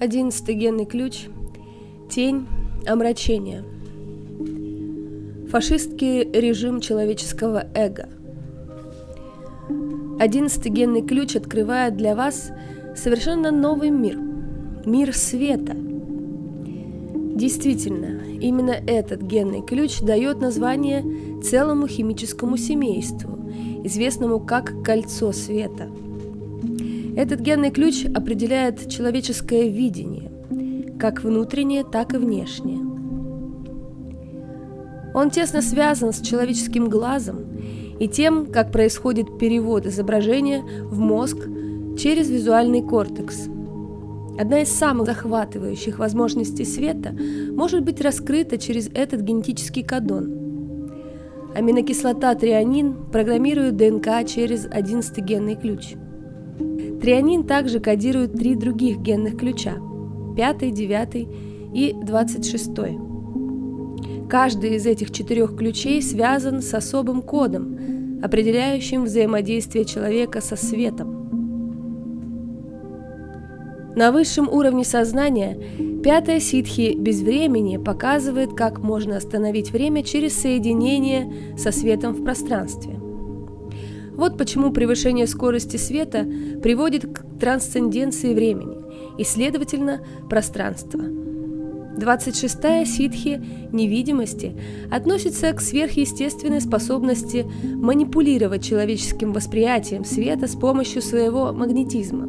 [0.00, 1.26] Одиннадцатый генный ключ.
[2.10, 2.46] Тень
[2.86, 3.62] омрачения.
[5.50, 8.08] Фашистский режим человеческого эго.
[10.18, 12.50] Одиннадцатый генный ключ открывает для вас
[12.96, 14.16] совершенно новый мир.
[14.86, 15.76] Мир света.
[17.34, 21.04] Действительно, именно этот генный ключ дает название
[21.42, 23.38] целому химическому семейству,
[23.84, 25.90] известному как кольцо света–
[27.20, 30.30] этот генный ключ определяет человеческое видение,
[30.98, 32.78] как внутреннее, так и внешнее.
[35.14, 37.44] Он тесно связан с человеческим глазом
[37.98, 41.36] и тем, как происходит перевод изображения в мозг
[41.98, 43.48] через визуальный кортекс.
[44.38, 47.14] Одна из самых захватывающих возможностей света
[47.52, 50.92] может быть раскрыта через этот генетический кодон.
[51.54, 55.96] Аминокислота трианин программирует ДНК через 11 генный ключ–
[57.00, 59.76] Трианин также кодирует три других генных ключа–
[60.36, 61.28] пятый, девятый
[61.72, 62.98] и двадцать шестой.
[64.28, 71.16] Каждый из этих четырех ключей связан с особым кодом, определяющим взаимодействие человека со светом.
[73.96, 75.58] На высшем уровне сознания
[76.04, 82.99] пятая ситхи без времени показывает, как можно остановить время через соединение со светом в пространстве.
[84.20, 86.28] Вот почему превышение скорости света
[86.62, 88.76] приводит к трансценденции времени
[89.16, 90.98] и, следовательно, пространства.
[90.98, 94.52] 26-я ситхи невидимости
[94.90, 102.28] относится к сверхъестественной способности манипулировать человеческим восприятием света с помощью своего магнетизма.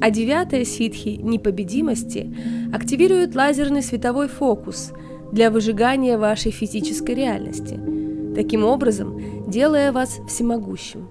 [0.00, 2.34] А девятая ситхи непобедимости
[2.72, 4.90] активирует лазерный световой фокус
[5.30, 7.78] для выжигания вашей физической реальности–
[8.34, 11.08] таким образом делая вас всемогущим.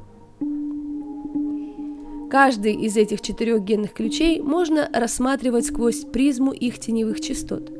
[2.29, 7.71] Каждый из этих четырех генных ключей можно рассматривать сквозь призму их теневых частот,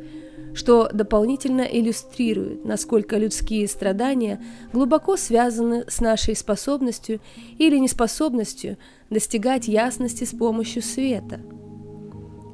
[0.54, 7.20] что дополнительно иллюстрирует, насколько людские страдания глубоко связаны с нашей способностью
[7.58, 8.78] или неспособностью
[9.10, 11.42] достигать ясности с помощью света.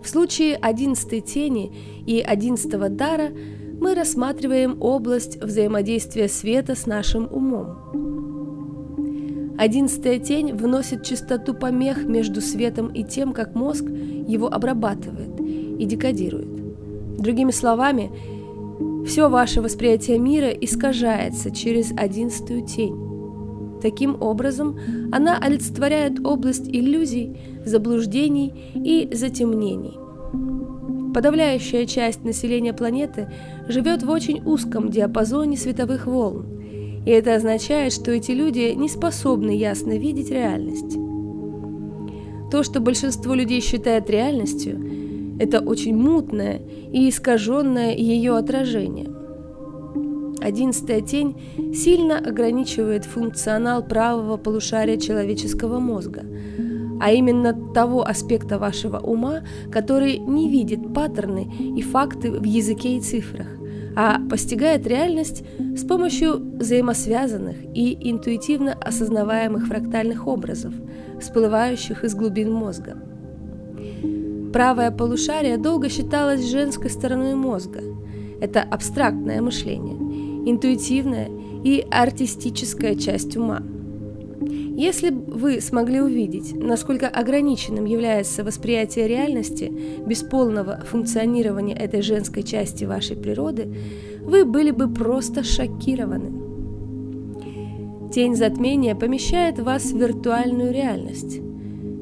[0.01, 1.75] В случае одиннадцатой тени
[2.07, 3.31] и одиннадцатого дара–
[3.79, 7.78] мы рассматриваем область взаимодействия света с нашим умом.
[9.57, 17.17] Одиннадцатая тень вносит частоту помех между светом и тем, как мозг его обрабатывает и декодирует.
[17.17, 18.12] Другими словами,
[19.06, 22.96] все ваше восприятие мира искажается через одиннадцатую тень.
[23.81, 24.78] Таким образом,
[25.11, 29.97] она олицетворяет область иллюзий, заблуждений и затемнений–
[31.14, 33.28] Подавляющая часть населения планеты
[33.68, 36.46] живет в очень узком диапазоне световых волн,
[37.06, 40.97] и это означает, что эти люди не способны ясно видеть реальность.
[42.52, 46.62] То, что большинство людей считает реальностью, это очень мутное
[46.92, 49.09] и искаженное ее отражение.
[50.41, 51.36] Одиннадцатая тень
[51.74, 56.24] сильно ограничивает функционал правого полушария человеческого мозга–
[56.99, 63.01] а именно того аспекта вашего ума, который не видит паттерны и факты в языке и
[63.01, 63.47] цифрах,
[63.95, 65.43] а постигает реальность
[65.75, 70.73] с помощью взаимосвязанных и интуитивно осознаваемых фрактальных образов,
[71.19, 72.97] всплывающих из глубин мозга.
[74.53, 77.81] Правое полушарие долго считалось женской стороной мозга.
[78.41, 81.29] Это абстрактное мышление, интуитивная
[81.63, 83.63] и артистическая часть ума–
[84.79, 89.73] если бы вы смогли увидеть, насколько ограниченным является восприятие реальности
[90.06, 93.75] без полного функционирования этой женской части вашей природы,
[94.22, 96.31] вы были бы просто шокированы.
[98.13, 101.41] Тень затмения помещает вас в виртуальную реальность,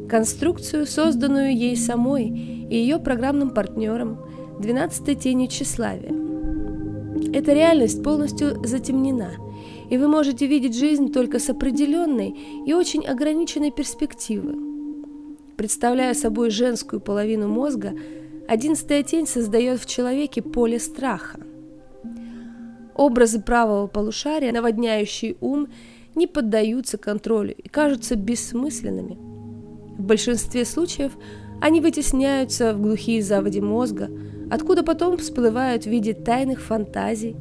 [0.08, 4.20] конструкцию, созданную ей самой и ее программным партнером,
[4.60, 6.14] 12-й тенью тщеславия.
[7.34, 9.32] Эта реальность полностью затемнена–
[9.90, 14.56] и вы можете видеть жизнь только с определенной и очень ограниченной перспективы.
[15.56, 17.94] Представляя собой женскую половину мозга,
[18.48, 21.40] одиннадцатая тень создает в человеке поле страха.
[22.96, 25.68] Образы правого полушария, наводняющие ум,
[26.16, 29.18] не поддаются контролю и кажутся бессмысленными.
[29.98, 31.14] В большинстве случаев
[31.62, 34.10] они вытесняются в глухие заводи мозга,
[34.52, 37.36] откуда потом всплывают в виде тайных фантазий,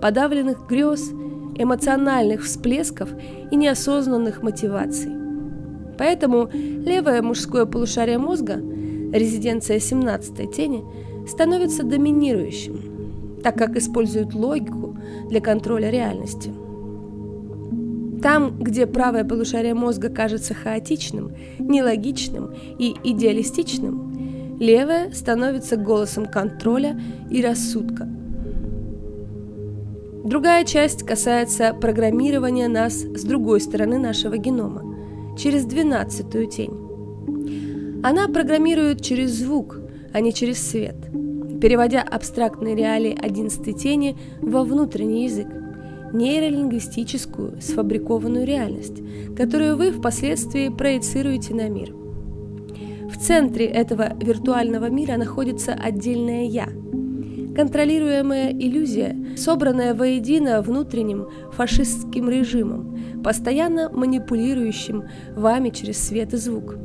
[0.00, 1.10] подавленных грез
[1.58, 3.10] эмоциональных всплесков
[3.50, 5.12] и неосознанных мотиваций.
[5.98, 8.54] Поэтому левое мужское полушарие мозга,
[9.12, 10.84] резиденция 17-й тени,
[11.26, 14.96] становится доминирующим, так как использует логику
[15.28, 16.52] для контроля реальности.
[18.22, 24.08] Там, где правое полушарие мозга кажется хаотичным, нелогичным и идеалистичным,
[24.58, 27.00] Левая становится голосом контроля
[27.30, 28.08] и рассудка.
[30.28, 34.94] Другая часть касается программирования нас с другой стороны нашего генома,
[35.38, 38.02] через двенадцатую тень.
[38.02, 39.80] Она программирует через звук,
[40.12, 40.96] а не через свет,
[41.62, 45.48] переводя абстрактные реалии одиннадцатой тени во внутренний язык,
[46.12, 49.00] нейролингвистическую сфабрикованную реальность,
[49.34, 51.94] которую вы впоследствии проецируете на мир.
[53.10, 56.68] В центре этого виртуального мира находится отдельное «я»,
[57.58, 65.02] контролируемая иллюзия, собранная воедино внутренним фашистским режимом, постоянно манипулирующим
[65.34, 66.76] вами через свет и звук.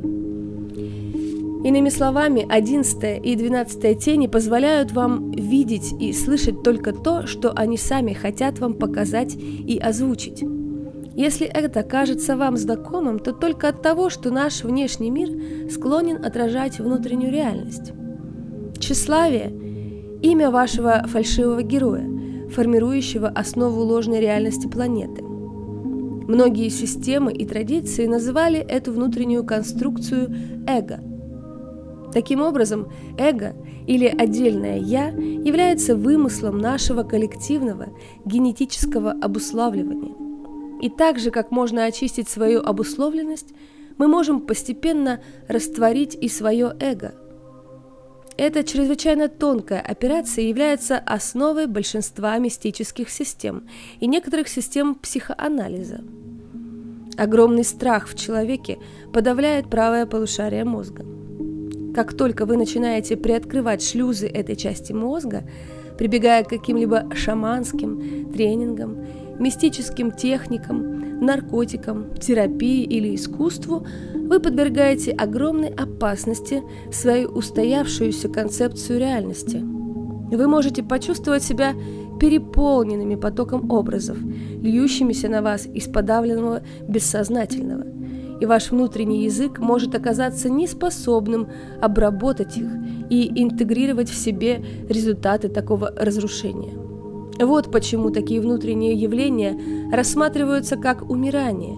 [1.64, 7.76] Иными словами, 11 и 12 тени позволяют вам видеть и слышать только то, что они
[7.76, 10.42] сами хотят вам показать и озвучить.
[11.14, 16.80] Если это кажется вам знакомым, то только от того, что наш внешний мир склонен отражать
[16.80, 17.92] внутреннюю реальность.
[18.80, 19.52] Тщеславие–
[20.24, 22.08] имя вашего фальшивого героя,
[22.50, 25.22] формирующего основу ложной реальности планеты.
[25.22, 30.34] Многие системы и традиции называли эту внутреннюю конструкцию
[30.66, 31.00] эго–
[32.14, 33.56] Таким образом, эго
[33.88, 37.88] или отдельное «я» является вымыслом нашего коллективного
[38.24, 40.14] генетического обуславливания.
[40.80, 43.52] И так же, как можно очистить свою обусловленность,
[43.98, 47.14] мы можем постепенно растворить и свое эго.
[48.36, 53.68] Эта чрезвычайно тонкая операция является основой большинства мистических систем
[54.00, 56.00] и некоторых систем психоанализа.
[57.16, 58.78] Огромный страх в человеке
[59.12, 61.04] подавляет правое полушарие мозга.
[61.94, 65.44] Как только вы начинаете приоткрывать шлюзы этой части мозга,
[65.96, 69.06] прибегая к каким-либо шаманским тренингам,
[69.38, 76.62] мистическим техникам, наркотикам, терапии или искусству, вы подвергаете огромной опасности
[76.92, 79.58] свою устоявшуюся концепцию реальности.
[79.58, 81.74] Вы можете почувствовать себя
[82.20, 84.18] переполненными потоком образов,
[84.62, 87.86] льющимися на вас из подавленного бессознательного–
[88.40, 91.48] и ваш внутренний язык может оказаться неспособным
[91.80, 92.68] обработать их
[93.10, 96.83] и интегрировать в себе результаты такого разрушения.
[97.38, 99.58] Вот почему такие внутренние явления
[99.92, 101.76] рассматриваются как умирание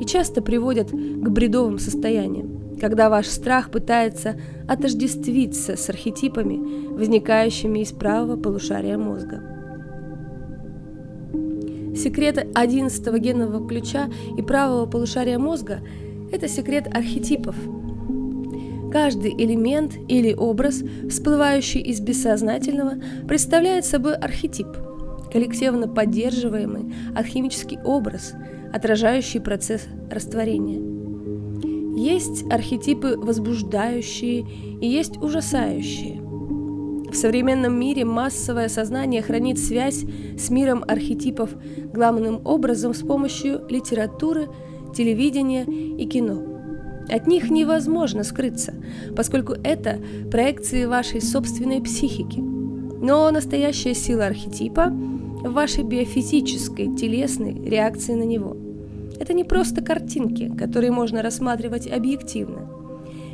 [0.00, 4.36] и часто приводят к бредовым состояниям, когда ваш страх пытается
[4.68, 9.42] отождествиться с архетипами, возникающими из правого полушария мозга.
[11.96, 15.80] Секрет 11 генного ключа и правого полушария мозга–
[16.32, 17.56] это секрет архетипов.
[18.92, 22.94] Каждый элемент или образ, всплывающий из бессознательного,
[23.26, 24.68] представляет собой архетип,
[25.32, 28.34] коллективно поддерживаемый алхимический образ,
[28.72, 30.80] отражающий процесс растворения.
[31.96, 34.46] Есть архетипы возбуждающие
[34.80, 36.20] и есть ужасающие.
[37.10, 40.04] В современном мире массовое сознание хранит связь
[40.38, 41.50] с миром архетипов
[41.92, 44.48] главным образом с помощью литературы,
[44.94, 46.42] телевидения и кино.
[47.08, 48.74] От них невозможно скрыться,
[49.16, 49.98] поскольку это
[50.30, 52.38] проекции вашей собственной психики.
[52.38, 54.92] Но настоящая сила архетипа
[55.42, 58.56] в вашей биофизической, телесной реакции на него.
[59.18, 62.68] Это не просто картинки, которые можно рассматривать объективно.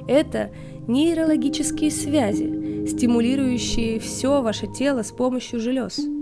[0.09, 0.51] Это
[0.87, 6.01] нейрологические связи, стимулирующие все ваше тело с помощью желез–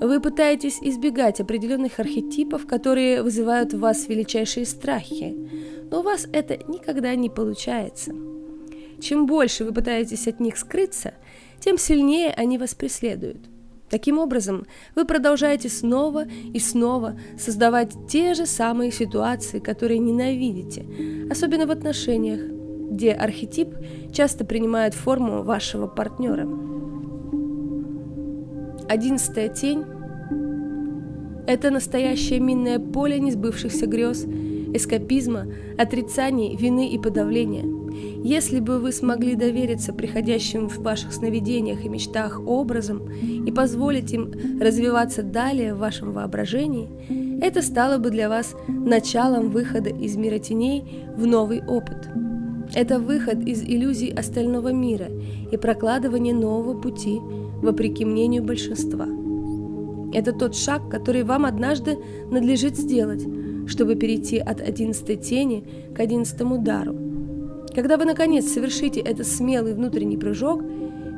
[0.00, 5.36] вы пытаетесь избегать определенных архетипов, которые вызывают в вас величайшие страхи,
[5.90, 8.14] но у вас это никогда не получается.
[9.00, 11.14] Чем больше вы пытаетесь от них скрыться,
[11.58, 13.40] тем сильнее они вас преследуют.
[13.90, 20.84] Таким образом, вы продолжаете снова и снова создавать те же самые ситуации, которые ненавидите,
[21.30, 22.40] особенно в отношениях,
[22.90, 23.68] где архетип
[24.12, 26.48] часто принимает форму вашего партнера.
[28.88, 29.84] Одиннадцатая тень–
[31.46, 34.24] это настоящее минное поле несбывшихся грез,
[34.74, 35.46] эскапизма,
[35.78, 37.77] отрицаний, вины и подавления.
[38.24, 43.08] Если бы вы смогли довериться приходящим в ваших сновидениях и мечтах образом
[43.46, 46.88] и позволить им развиваться далее в вашем воображении,
[47.40, 50.84] это стало бы для вас началом выхода из мира теней
[51.16, 52.08] в новый опыт.
[52.74, 55.06] Это выход из иллюзий остального мира
[55.50, 57.18] и прокладывание нового пути–
[57.62, 59.06] вопреки мнению большинства.
[60.12, 61.98] Это тот шаг, который вам однажды
[62.30, 63.24] надлежит сделать,
[63.66, 65.64] чтобы перейти от одиннадцатой тени
[65.94, 67.07] к одиннадцатому удару.
[67.78, 70.64] Когда вы, наконец, совершите этот смелый внутренний прыжок,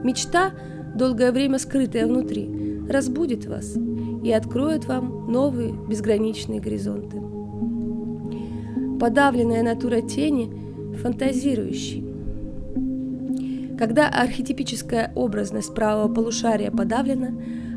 [0.05, 0.51] мечта,
[0.95, 3.79] долгое время скрытая внутри, разбудит вас
[4.23, 7.17] и откроет вам новые безграничные горизонты.
[9.01, 10.53] Подавленная натура тени–
[11.03, 12.05] фантазирующий.
[13.79, 17.31] Когда архетипическая образность правого полушария подавлена,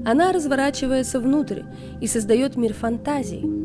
[0.06, 1.62] она разворачивается внутрь
[2.02, 3.63] и создает мир фантазий.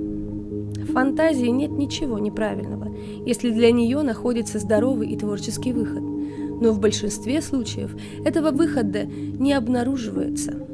[0.98, 2.92] Фантазии нет ничего неправильного,
[3.24, 6.02] если для нее находится здоровый и творческий выход.
[6.02, 10.66] Но в большинстве случаев этого выхода не обнаруживается.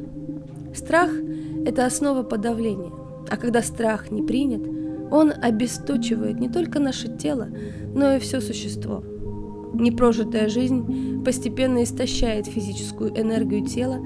[0.75, 1.11] Страх–
[1.67, 2.91] это основа подавления,
[3.29, 4.63] а когда страх не принят,
[5.11, 7.49] он обесточивает не только наше тело,
[7.95, 9.05] но и все существо–
[9.75, 13.99] Непрожитая жизнь постепенно истощает физическую энергию тела,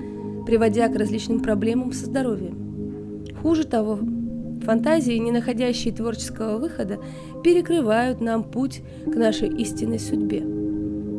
[0.47, 3.27] приводя к различным проблемам со здоровьем.
[3.43, 3.99] Хуже того,
[4.69, 7.01] фантазии, не находящие творческого выхода,
[7.43, 10.41] перекрывают нам путь к нашей истинной судьбе.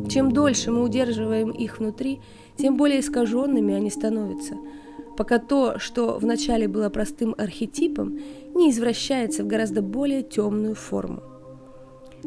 [0.08, 2.20] Чем дольше мы удерживаем их внутри,
[2.56, 4.54] тем более искаженными они становятся,
[5.16, 8.20] пока то, что вначале было простым архетипом,
[8.54, 11.20] не извращается в гораздо более темную форму.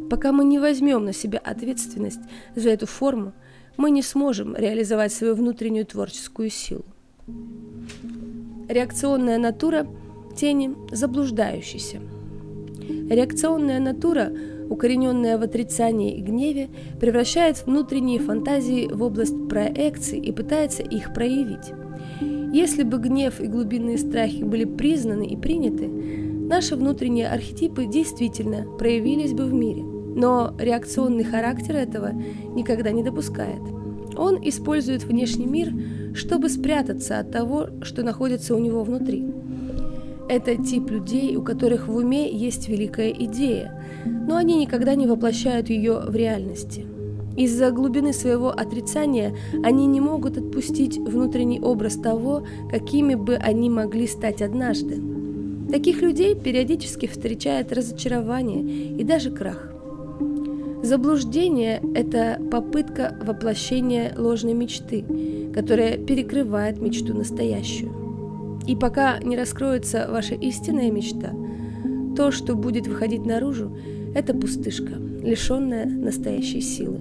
[0.10, 2.20] Пока мы не возьмем на себя ответственность
[2.54, 3.32] за эту форму,
[3.78, 6.84] мы не сможем реализовать свою внутреннюю творческую силу.
[8.68, 9.88] Реакционная натура
[10.36, 12.00] тени заблуждающейся.
[13.10, 14.32] Реакционная натура,
[14.70, 21.72] укорененная в отрицании и гневе, превращает внутренние фантазии в область проекций и пытается их проявить.
[22.54, 29.34] Если бы гнев и глубинные страхи были признаны и приняты, наши внутренние архетипы действительно проявились
[29.34, 29.82] бы в мире.
[29.82, 32.12] Но реакционный характер этого
[32.54, 33.62] никогда не допускает.
[34.16, 35.74] Он использует внешний мир,
[36.14, 39.26] чтобы спрятаться от того, что находится у него внутри.
[40.30, 45.70] Это тип людей, у которых в уме есть великая идея, но они никогда не воплощают
[45.70, 46.86] ее в реальности.
[47.36, 54.08] Из-за глубины своего отрицания они не могут отпустить внутренний образ того, какими бы они могли
[54.08, 55.02] стать однажды.
[55.70, 59.74] Таких людей периодически встречает разочарование и даже крах.
[60.84, 65.04] Заблуждение– это попытка воплощения ложной мечты,
[65.54, 68.03] которая перекрывает мечту настоящую.
[68.68, 71.34] И пока не раскроется ваша истинная мечта,
[72.16, 73.76] то, что будет выходить наружу,
[74.16, 77.00] это пустышка, лишенная настоящей силы.